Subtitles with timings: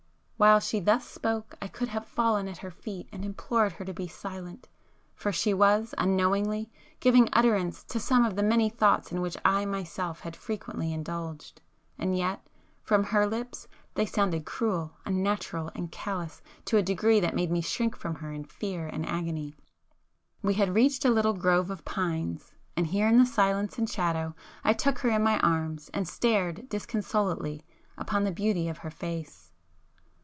[0.41, 3.93] While she thus spoke, I could have fallen at her feet and implored her to
[3.93, 4.67] be silent.
[5.13, 9.65] For she was, unknowingly, giving utterance to some of the many thoughts in which I
[9.65, 12.43] myself had frequently indulged,—and yet,
[12.81, 17.35] from her lips they sounded [p 309] cruel, unnatural, and callous to a degree that
[17.35, 19.53] made me shrink from her in fear and agony.
[20.41, 24.33] We had reached a little grove of pines,—and here in the silence and shadow
[24.63, 27.63] I took her in my arms and stared disconsolately
[27.95, 29.49] upon the beauty of her face.